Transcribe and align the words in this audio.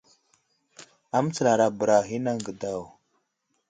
Amətsalara 1.19 1.65
bəra 1.77 1.97
a 1.99 2.05
ghinaŋ 2.07 2.37
age 2.41 2.53
daw. 2.61 2.81